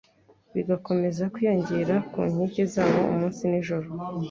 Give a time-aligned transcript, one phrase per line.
[0.55, 3.87] bigakomeza kwiyongera ku nkike zawo umunsi n’ijoro